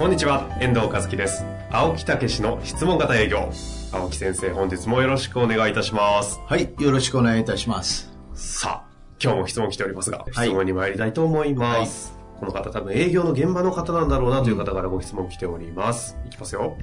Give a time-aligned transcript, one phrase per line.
[0.00, 1.44] こんにちは遠藤和樹です。
[1.70, 3.50] 青木武の質問型営業。
[3.92, 6.40] 青木先生本日もよろしくお願いいたします。
[6.46, 8.10] はいよろしくお願いいたします。
[8.32, 8.90] さあ
[9.22, 16.78] 今日も質問来ておりますが、質問に参りたいと思います、はい、この方多分営業の現場の方なんだろうなという方からご質問来ております、いきますよ。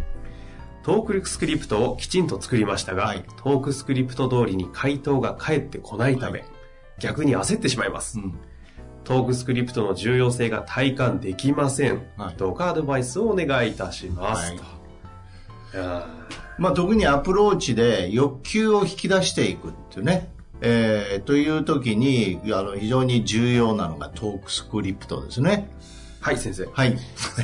[0.84, 6.50] トークスクリプトをきちんと作りましたが、はい、トークスクリプト通りに回答が返ってこないため、はい、
[7.00, 8.38] 逆に焦ってしまいます、うん
[9.08, 12.06] トークスクリプトの重要性が体感できません。
[12.18, 14.54] はい、どうかアドバイスをお願いいたします。
[15.72, 16.06] は
[16.58, 20.30] い、まあ、特にアプローチで欲求を引き出していくっていうね。
[20.60, 25.70] えー、という時にあの非常に重要なのがトークスクリプトですね。
[26.20, 26.66] はい、先生。
[26.66, 26.98] はい。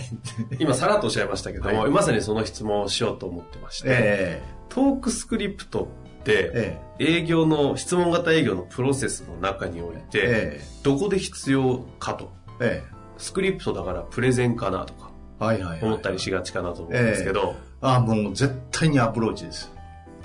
[0.59, 5.88] 今、さらっとおっしゃいましたけども、はい、まさにその質問をしようと思ってまして、えー、トークスクリプト
[6.99, 19.71] 営業の、質問型営業のプロセスの中において、えー、どこで必要かと、えー、スクリプトだからプレゼンかなとか、はいはい、思ったりしがちかなと思うんですけど、ああ、もう絶対にアプローチです。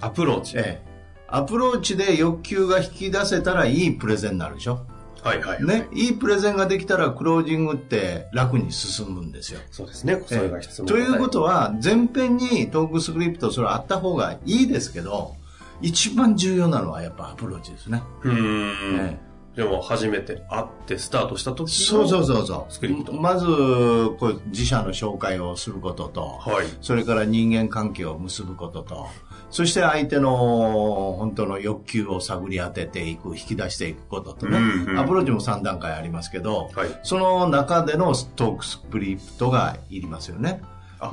[0.00, 0.88] アプローチ、ええ。
[1.26, 4.86] アプローチで欲求が引き出せたらいいプレゼンになるでしょ。
[5.22, 9.60] はいはい、ね、いいプレゼンができたらクロージングって楽に進むんですよ。
[9.70, 10.22] そうですね。
[10.26, 15.34] それが質問、ということは、全般にトークスクリプトそれあった方がいいですけど、
[15.80, 18.02] 一番重要なのはやっぱアプローチですね。
[18.22, 18.96] うん。
[18.96, 29.08] ねでも初めて会ってスタートした時そうそうそうそうスクリプトまずこう自社の紹介をすることと、はい、それから人間関係を結ぶことと
[29.50, 40.60] そして相手の本当の欲求を探り当てていく、引き出していくこととね、うんうん、アプローチも3段階ありますけど、はい、その中でのトークスクリプトがいりますよね。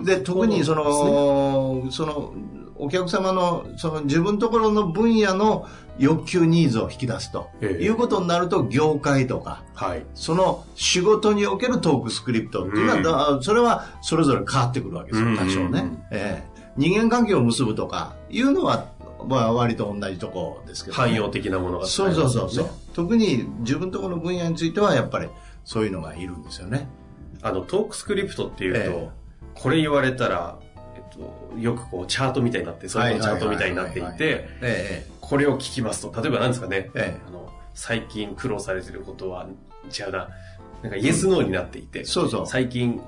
[0.02, 2.34] で、特にその、ね、その、
[2.78, 15.92] お客様の、その自分のところの分野の欲求ニーズを引き出すと、いうことになると、業界とか、はい、その仕事におけるトークスクリプトっていうのは、うん、それはそれぞれ変わってくるわけですよ、多少ね。
[16.12, 16.56] ええ。
[16.78, 18.90] 人間関係を結ぶとかいうのは、
[19.28, 22.70] まあ、割と同じとこですけど、ね、汎用的なものが、そうそうそうそう。
[22.94, 25.30] 特に自分のところの分野についてはやっぱり
[25.64, 26.88] そういうのがいるんですよね。
[27.42, 29.10] あのトークスクリプトっていうと、ええ、
[29.56, 30.60] これ言われたら、
[30.96, 34.48] えっと、よくこうチャートみたいになってそれのチャートみたいになっていて
[35.22, 36.22] これを聞きますと。
[36.22, 39.48] 例えば何ですかね、ええ、あの最近苦労されてることは
[39.98, 40.30] 違うな。
[40.84, 42.48] なんかイエスノーになっていて、そうそう。
[42.48, 43.02] 最近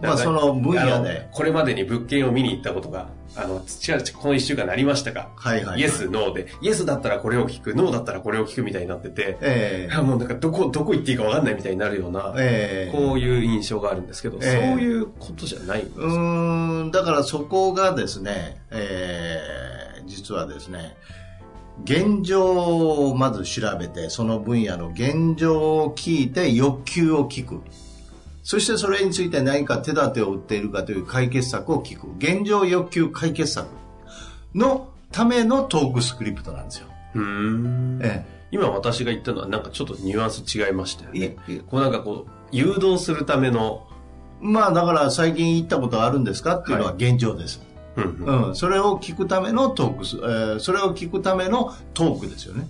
[0.00, 1.28] まあその分野で。
[1.32, 5.30] これまでに物件を見に行ったことが、あの、違う、この一週間なりましたか？
[5.36, 9.94] はいはい、はい、イエス、ノーで、イエスだったらこれを聞く、ノーだったらこれを聞くみたいになってて、ええ。
[9.94, 12.96] ー、もうなんかどこ、どこ行っていいかわかんないみたいになるような、ええ。
[12.96, 16.06] ー、こういう印象があるんですけど、えー、そういうことじゃないんですか？
[16.06, 19.40] うん、だからそこがですね、え
[19.98, 20.96] えー、実はですね、
[21.84, 27.60] 現状をまず調べて、その分野の現状を聞いて欲求を聞く。
[28.44, 32.08] そしてそれについて何か手立てを打っているかという解決策を聞く。
[32.18, 33.66] 現状欲求解決策
[34.54, 36.86] のためのトークスクリプトなんですよ。
[37.14, 38.00] うん。
[38.02, 41.36] ええ今私が言ったのはなんかちょっとニュアンス違いましたよね。
[41.66, 43.88] こうなんかこう、誘導するための。
[44.40, 47.60] まあだから最近言ったことあるんですかっていうのは現状です。
[47.96, 52.68] はい、うん、うん、それを聞くためのトークス、えー、それを聞くためのトークですよね。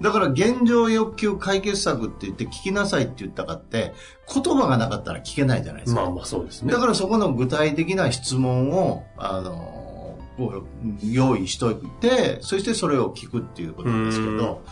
[0.00, 3.94] だから現状欲求解決策って言って聞きなさいって言ったかって、
[4.32, 6.02] 言葉がなかったら聞けないじゃないですか。
[6.02, 6.72] まあまあそうですね。
[6.72, 10.18] だからそこの具体的な質問を、あの、
[11.02, 14.62] 用意しといて、そしてそれを聞くっていうことなんですけど、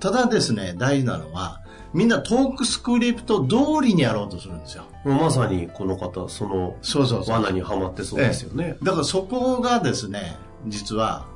[0.00, 1.60] ただですね、大事なのは、
[1.92, 4.84] みんなトークスクリプト通りにやろうとするんですよ。
[5.04, 8.76] まさにこの方、その、そうそうそう罠にはまってそうですよね。
[8.82, 10.36] だからそこがですね、
[10.66, 11.26] 実は、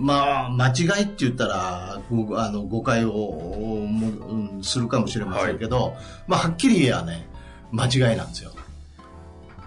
[0.00, 3.86] まあ、間違いって言ったら、あの誤解を
[4.62, 5.94] するかもしれませんけど、はい、
[6.26, 7.28] まあ、はっきり言えばね、
[7.70, 8.52] 間違いなんですよ。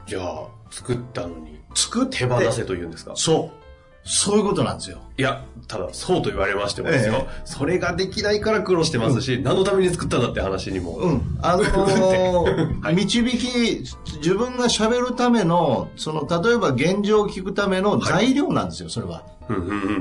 [0.07, 3.13] じゃあ、作ったのに、作って手放せというんですか？
[3.15, 4.07] そう。
[4.09, 4.99] そういうことなんですよ。
[5.15, 10.97] いや、ただ、そうと言われましてもですよ、ええ、それができないから苦労してますし、うん、何のために作ったんだって話にも。
[10.97, 11.37] うん。
[11.41, 13.83] あのー はい、導き、
[14.17, 19.23] 自分が喋るための、その、例えば現状を聞くための材料なんですよ、それは。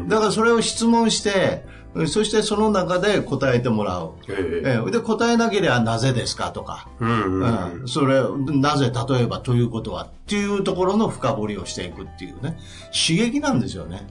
[0.08, 1.64] だからそれを質問して、
[2.06, 4.12] そしてその中で答えてもらう。
[4.28, 7.82] えー、で、答えなければなぜですかとか、うん。
[7.86, 12.58] それ、なぜ例えばということはっていうところの深掘りをしていくっていうね、
[12.92, 14.06] 刺激なんですよね。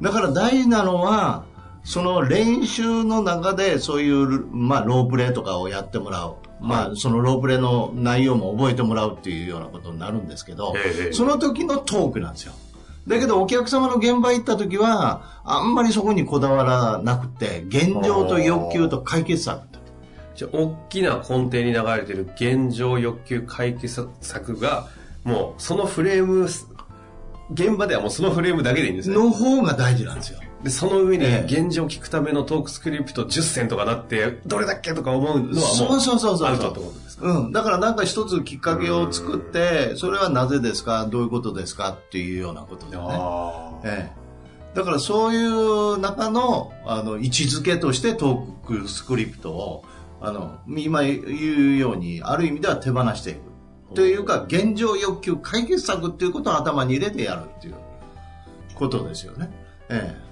[0.00, 1.44] だから大事なのは、
[1.84, 6.34] その練習の中でそういう、まあ、ロープレーとかをやってもらう。
[6.60, 10.74] まあ、そのロープレの内容も覚えてもらうっていうようなことになるんですけど、
[11.12, 12.52] その時のトークなんですよ。
[13.06, 19.60] だけどお客様の現場行った時は、あんまりそこにこだわらなくて、現状と欲求と解決策。
[20.34, 24.88] じゃあ、大きな根底に流れてる現状欲求解決策が、
[25.24, 26.48] もうそのフレーム、
[27.50, 29.14] 現場ではもうそのフレームだけでいいんですね。
[29.14, 30.40] の方が大事なんですよ。
[30.62, 36.48] で、その上に現状を聞くためのトークスクリプト10選とかなって、どれだっけとか思うのはもう、そうそうそうそう。
[36.48, 37.26] アウトってことですか？
[37.26, 37.52] うん。
[37.52, 41.06] だからなんか一つきっかけを作って、それはなぜですか？
[41.06, 41.90] どういうことですか？
[41.90, 43.02] っていうようなことでね。
[43.84, 44.26] ええ。
[44.74, 49.84] だからそういう中の、あの、位置づけとしてトークスクリプトを、
[50.20, 53.40] あの、今言うように、ある意味では手放していく。
[53.94, 57.74] というか、現状欲求解決策っていうことを頭に入れてやるっていう
[58.74, 59.50] ことですよね。
[59.88, 60.26] ええ。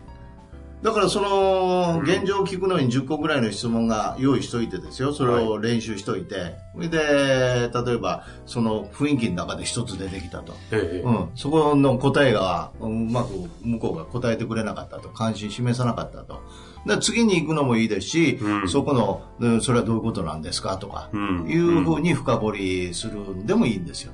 [0.85, 5.15] だからその現状を聞くのに10個ぐらいの質問が用意しといてですよ。
[5.15, 13.31] それを練習しといて、はい、で例えばその雰囲気の中で一つ出てきたと、ええ、うん、そこの答えがうまく
[13.63, 15.09] 向こうが答えてくれなかったと。
[15.09, 16.43] 関心示さなかったと
[16.87, 18.93] で次に行くのもいいですし、うん、そこ
[19.41, 24.13] のそれはどういうことなんですかとか、うん、いうふうに深掘りするんでもいいんですよ、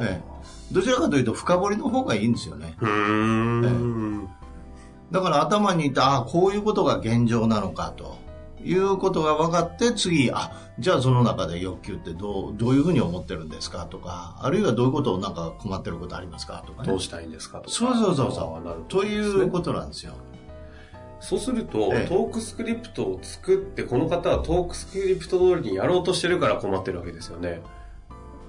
[0.00, 0.38] ええ、
[0.72, 2.76] どちらかというと深掘りの方がいいんですよね。
[2.82, 4.38] ええ。
[5.10, 8.18] だから頭にいて、ああ、こういうことが現状なのかと。
[8.64, 17.70] いうことが分かって次あじゃあその中で欲求ってどうどういうふうに思ってるんですかとかあるいはどういうことをなんか困ってることありますかとか、ね、どうしたいんですかとか。
[17.70, 18.84] そうそうそうそう。
[18.88, 20.14] ということなんですよ
[21.20, 27.60] そうすると、ええ、トークスクリプトを作ってこの方はトークスクリプト通りにやろうとしてるから困ってるわけですよね。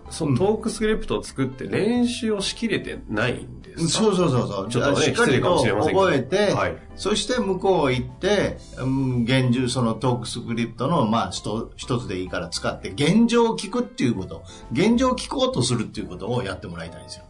[0.10, 4.70] そのトークスクリプトを作って練習をしきれてないんですか、うん、そうそうそうそう。
[4.70, 11.32] ちょっとね、しれません覚えて、はい、そして向こう行って、うん、現状そのトークスクリプトの、まあ、
[11.76, 17.26] 一つでいいから使って、現状を聞くっていうこと、現状を聞こうとするっていうことをやってもらいたいんですよ。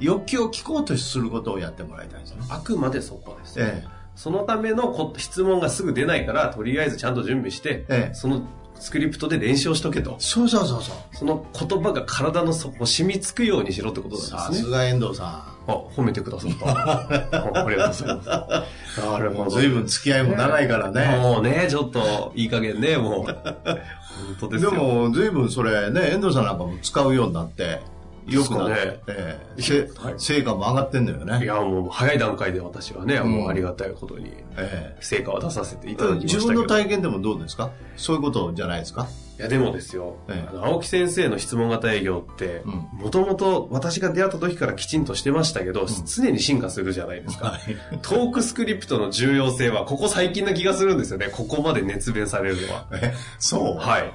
[0.00, 2.46] 欲求を聞こうとすることをやってもらいたいんですよ、ね。
[2.50, 3.64] あくまでそこです、ね。
[3.64, 8.42] ええそのための質問がすぐ出ないから、とりあえずちゃんと準備して、ええ、その
[8.78, 10.16] スクリプトで練習をしとけと。
[10.18, 11.16] そうそうそうそう。
[11.16, 14.38] その言葉が体の底、染みつくようにしろってことなんですね。
[14.38, 15.26] さすが遠藤さん。
[15.26, 15.54] あ、
[15.96, 16.66] 褒めてくださった。
[17.64, 18.66] ありがとうございます。
[19.10, 21.18] あれもう随分付き合いも長いからね。
[21.22, 23.24] もうね、ちょっといい加減ね、もう。
[23.24, 23.38] 本
[24.38, 24.70] 当ですよ。
[24.70, 27.80] でも随分それね、遠藤さんなんかも使うようになって、
[28.26, 31.44] よくなって、えー、成果も上がってんだよね。
[31.44, 34.32] いや、もう早い段階で私はね、うん、もうありがたいことに、
[35.00, 37.70] 成果を出させていただきました自分の体験でもどうですか？
[37.96, 39.08] そういうことじゃないですか？
[39.38, 42.62] いや、でもですよ、ええ、あの青木先生の質問型営業って、
[42.92, 47.60] もともと私が出会った時からきちんとしてましたけど、うん、常に進化するじゃないですか、はい、
[48.02, 51.30] トークスクリプトの重要性は、ここ最近な気がするんですよね。
[51.32, 52.86] ここまで熱弁されるのは。
[52.92, 53.76] え、そう？
[53.78, 54.12] はい。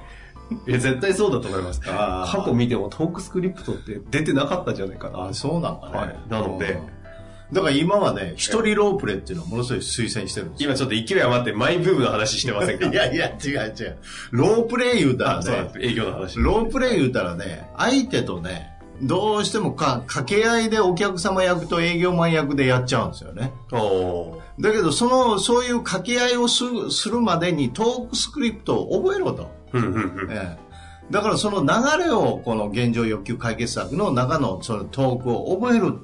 [0.66, 1.80] いや、絶対そうだと思います。
[1.80, 5.28] 過去見てもトークスクリプトって出てなかったんじゃないかな。
[5.28, 5.98] あ、そうなんだね。
[5.98, 6.16] はい。
[6.28, 6.80] なので、
[7.52, 12.86] だから今はね、一人ロープレっていうのをものすごい推薦してるんです今ちょっと勢い余ってマイブームの話してませんか？
[12.90, 13.96] いやいや、違う違う。
[14.32, 16.38] ロープレイ言うたらね、営業の話。
[16.38, 23.52] ロープレイ言うたらね、相手とね、どうしてもか掛け合いでお客様役と営業マン役でやっちゃうんですよね。
[24.58, 29.50] だけど、その、そういう掛け合いをするするまでにトークスクリプトを覚えろと。
[30.30, 30.66] ええ。
[31.10, 35.98] だからその流れをこの現状欲求解決策の中のそのトークを覚える、ね、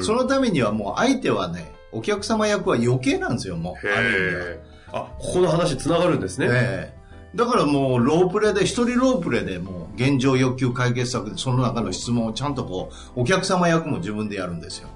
[0.00, 3.88] そのためにはもう相手はねお客様役は余計なんですよもう。
[3.88, 6.94] ある意味あここの話つながるんですね。
[7.34, 14.88] だからもうロープレで一人ロープレでもう現状欲求解決策でその中の質問をちゃんとこうお客様役も自分でやるんですよ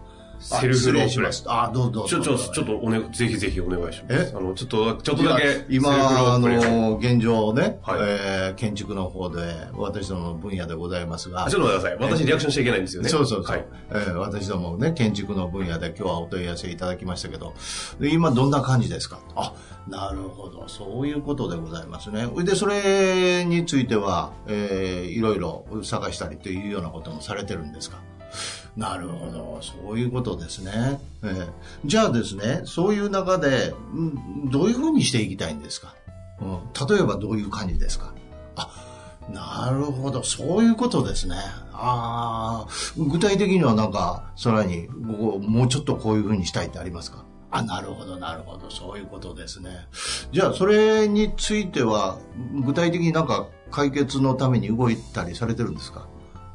[0.44, 1.30] セルフロープレイ。
[1.46, 2.04] あ、どうぞ。
[2.06, 4.32] ちょ、ちょ、ちょっとおね、ぜひぜひお願いします。
[4.32, 4.32] え？
[4.36, 5.64] あの、ちょっと、ちょっとだけ。
[5.70, 9.40] 今、あの、現状ね、はい、えー、建築の方で、
[9.72, 11.48] 私どもの分野でございますが。
[11.50, 12.16] ちょっと待ってください。
[12.18, 13.08] 私リアクションしちゃいけないんですよね。
[13.08, 13.56] そうそうそう。
[13.56, 17.54] はい、えー、私どもね、建築の分野で今日はお問い合わせいただきましたけど、
[18.00, 19.20] 今どんな感じですか？
[19.34, 19.54] あ、
[19.88, 20.68] なるほど。
[20.68, 22.28] そういうことでございますね。
[22.44, 27.98] で、それについては、えー、いろいろ探したりというようなこともされてるんですか？
[28.76, 31.00] なるほど、そういうことですね。
[31.22, 31.48] えー、
[31.84, 35.94] じゃあですね、そういう中で、んどういうふうにしていきたいんですか、
[36.40, 38.12] うん、例えばどういう感じですか？
[38.56, 38.68] あ、
[39.32, 40.22] なるほど。
[40.24, 41.36] そういうことですね。
[41.72, 47.24] ああ、具体的にはなんか、さらに、もうちょっとこういうふうにしたいってありますか？
[47.52, 48.68] あ、なるほど、なるほど。
[48.70, 49.86] そういうことですね。
[50.32, 52.18] じゃあ、それについては、
[52.64, 56.08] 具体的になんか解決のために動いたりされてるんですか？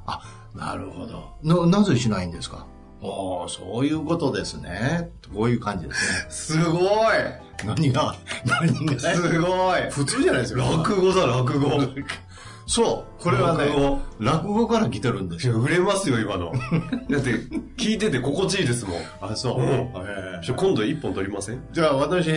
[0.06, 0.22] あ、
[0.56, 1.36] なるほど。
[1.44, 2.66] な、なぜしないんですか？
[3.02, 5.10] おそういうことですね。
[5.34, 6.60] こういう感じですね。
[6.60, 6.86] すごい
[7.66, 8.16] 何が？
[8.46, 9.00] 何が？
[9.00, 10.62] すごい普通じゃないですか。
[10.64, 11.70] 落語だ、落語。
[12.68, 13.24] そう。
[13.24, 13.66] これはね、
[14.20, 15.60] 落語から来てるんですよ。
[15.60, 16.52] 売れますよ、今の。
[17.10, 17.32] だって、
[17.78, 19.02] 聞いてて心地いいですもん。
[19.22, 19.60] あ、そう。
[19.62, 21.64] うん、えー、今度一本取りません？
[21.72, 22.30] じゃあ私、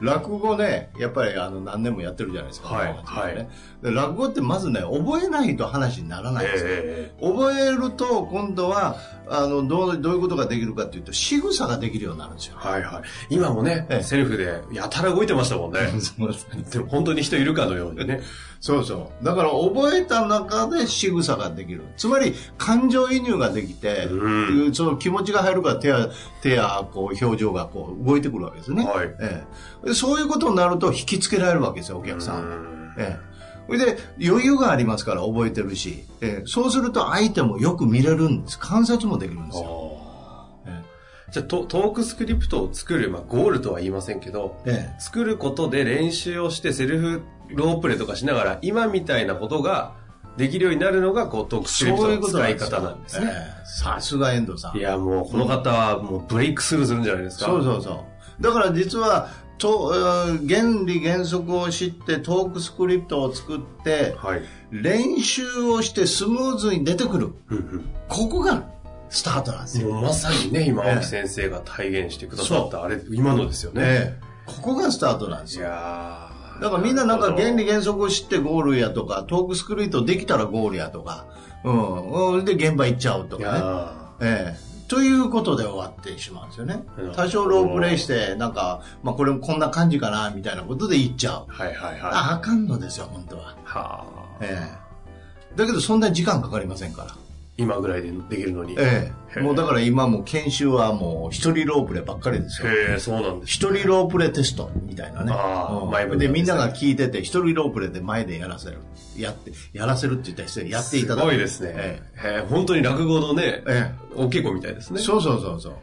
[0.00, 2.68] 落語ね、やっぱりあの何年もやってるじゃないですか。
[2.68, 2.94] はい。
[2.94, 6.70] ね、はい、落語ってまずね、覚えないと話にならないですよ。
[6.70, 8.96] えー、覚えると、今度は、
[9.28, 12.56] あの、どう、どういうことができるかっていうと、仕草ができるようになるんですよ。
[12.58, 13.02] はいはい。
[13.30, 15.80] 今もね、えー、セルフでやたら動いてましたもんね。
[16.00, 16.64] そうですね。
[16.70, 18.20] でも本当に人いるかのようにね。
[18.60, 19.24] そうそう。
[19.24, 21.84] だから覚えた中で仕草ができる。
[21.96, 26.08] つまり感情移入ができて、うん、その気持ちが入るから手や、
[26.42, 28.84] 手やこう表情がこう動いてくるわけですね。
[28.84, 29.44] はい、え
[29.84, 32.56] え、そういうことになると引きつけられるわけですよ、お客さんは。
[32.98, 38.60] ええそれで余裕がありますから覚えてるし、えー、そうすると相手もよく見れるんです。
[38.60, 39.96] 観察もできるんですよ。
[41.32, 49.94] じゃあトークスクリプトを作る、まあ、ゴールとは言いませんけど、ええ、作ることで練習をしてセルフロープレとかしながら今みたいなことが
[50.36, 53.32] できるようになるのがこうトークスクリプトの使い方なんですね。
[53.64, 54.76] さすが遠藤さん。
[54.76, 57.46] いやもうこの方はもうブレイクスルーするんじゃないですか。
[57.46, 58.04] そうそうそ
[58.38, 58.42] う。
[58.42, 59.92] だから実はと
[60.48, 67.32] 原理原則を知ってトークスクリプトを作って、はい、練習をしてスムーズに出てくる。
[68.08, 68.64] ここが
[69.08, 69.92] スタートなんですよ。
[70.00, 74.18] まさにね、今、青木先生が体現してくださった、あれ、今のですよね。
[74.46, 75.66] ここがスタートなんですよ。
[75.66, 81.26] いやだからみんななんか原理原則を知ってゴールやとか、トークスクリートできたらゴールやとか、
[81.64, 82.44] うん。
[82.44, 84.26] で、現場行っちゃうとかね。
[84.26, 86.82] ええということで終わってしまうんですよね。
[87.14, 91.44] 多少ロープレイして、なんか、まあこれこんな感じかな、みたいなことで行っちゃう。
[91.48, 92.00] はいはいはい。
[92.02, 93.56] あ、あかんのですよ、本当は。
[93.64, 94.36] はあ。
[94.40, 94.86] ええ
[95.56, 97.16] だけどそんなに時間かかりませんから。
[97.56, 98.76] 今ぐらいでできるのに。
[98.78, 99.40] ええ。
[99.40, 102.70] もうだから今も研修はもう一人ロープレばっかりですよ。
[102.70, 105.32] へえ、そうなんです、一人ロープレテストみたいなね。
[105.32, 108.78] ああ、前でみんなが聞いてて、一人ロープレで前でやらせる。
[109.18, 111.20] やって、やらせるって言ったら失礼、やっていただく。
[111.20, 111.72] すごいですね。
[111.76, 115.00] ええ、本当に落語のね、ええ、お稽古みたいですね。
[115.00, 115.74] そうそうそうそう。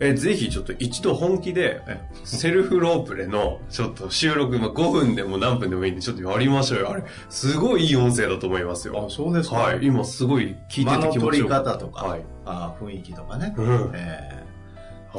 [0.00, 1.80] えぜひちょっと一度本気で、
[2.24, 6.90] セルフロープレの、ちょっと収録、まあ、5分でも何分でもいいんで、ちょっとやりましょうよ。
[6.90, 9.04] あれ、すごいいい音声だと思いますよ。
[9.06, 9.80] あ、そうですかはい。
[9.82, 13.54] 今すごい聞いてて気持ちよ取り方とか、はい、あ雰囲気とかね。
[13.56, 14.51] うん、えー、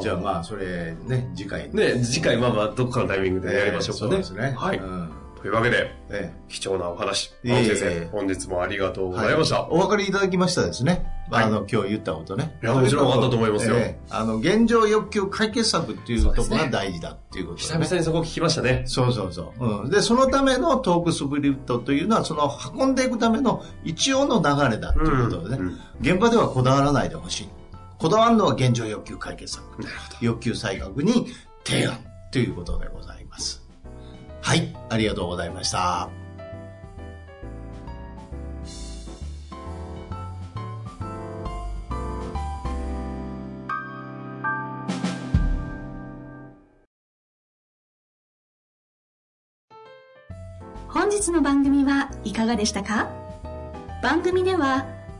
[0.00, 2.04] じゃあまあ、それね、次回ね。
[2.04, 4.10] 次回まあまあ、どっかのタイミングでやりましょうかね。
[4.10, 4.54] そうですね。
[4.56, 4.78] はい。
[4.78, 9.68] うんというわけで、ええ、貴重なお話、青先生、本日もありがとうございました。
[9.68, 11.04] お分かりいただきましたですね。
[11.30, 12.56] あの、今日言ったことね。
[12.62, 13.76] いや、もちろん分かったと思いますよ。
[14.08, 18.84] あの、現状欲求解決策っていうところが大事だっていうこと、久々にそこ聞きましたね。
[18.86, 19.82] そうそうそう。
[19.82, 19.90] うん。
[19.90, 25.72] で、そのためのトークスプリットというのは、その運んでいくための一応の流れだっていうことでね。
[26.00, 27.48] 現場ではこだわらないでほしい。
[27.98, 29.64] こだわるのは現状欲求解決策。
[30.20, 31.28] 欲求再確に
[31.64, 31.98] 提案
[32.30, 33.62] ということでございます。
[34.42, 36.10] はい、ありがとうございました。
[50.88, 53.08] 本日の番組はいかがでしたか？
[54.02, 54.86] 番組では